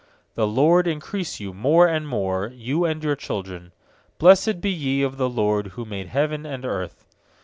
[0.35, 3.71] I4The LORD increase you more and more, You and your children.
[4.19, 7.05] lfiBIessed be ye of the LORD, Who made heaven and earth.